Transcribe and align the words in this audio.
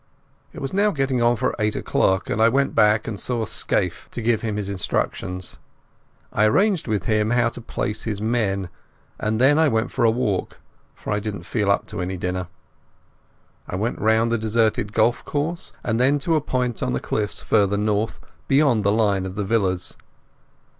It 0.51 0.61
was 0.63 0.73
now 0.73 0.89
getting 0.89 1.21
on 1.21 1.35
for 1.35 1.53
eight 1.59 1.75
o'clock, 1.75 2.27
and 2.27 2.41
I 2.41 2.49
went 2.49 2.73
back 2.73 3.07
and 3.07 3.19
saw 3.19 3.45
Scaife 3.45 4.09
to 4.09 4.19
give 4.19 4.41
him 4.41 4.55
his 4.55 4.67
instructions. 4.67 5.59
I 6.33 6.45
arranged 6.45 6.87
with 6.87 7.05
him 7.05 7.29
how 7.29 7.49
to 7.49 7.61
place 7.61 8.01
his 8.05 8.19
men, 8.19 8.69
and 9.19 9.39
then 9.39 9.59
I 9.59 9.67
went 9.67 9.91
for 9.91 10.03
a 10.03 10.09
walk, 10.09 10.57
for 10.95 11.13
I 11.13 11.19
didn't 11.19 11.43
feel 11.43 11.69
up 11.69 11.85
to 11.89 12.01
any 12.01 12.17
dinner. 12.17 12.47
I 13.67 13.75
went 13.75 13.99
round 13.99 14.31
the 14.31 14.39
deserted 14.39 14.91
golf 14.91 15.23
course, 15.23 15.71
and 15.83 15.99
then 15.99 16.17
to 16.17 16.35
a 16.35 16.41
point 16.41 16.81
on 16.81 16.93
the 16.93 16.99
cliffs 16.99 17.39
farther 17.39 17.77
north 17.77 18.19
beyond 18.47 18.83
the 18.83 18.91
line 18.91 19.27
of 19.27 19.35
the 19.35 19.43
villas. 19.45 19.97